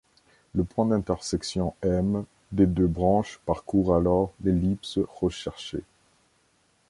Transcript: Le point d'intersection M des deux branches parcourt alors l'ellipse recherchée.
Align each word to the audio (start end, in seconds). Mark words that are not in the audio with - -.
Le 0.55 0.63
point 0.63 0.87
d'intersection 0.87 1.75
M 1.83 2.25
des 2.51 2.65
deux 2.65 2.87
branches 2.87 3.39
parcourt 3.45 3.93
alors 3.95 4.33
l'ellipse 4.43 4.97
recherchée. 5.19 5.83